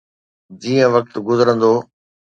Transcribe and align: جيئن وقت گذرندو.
جيئن 0.63 0.87
وقت 0.95 1.13
گذرندو. 1.27 1.73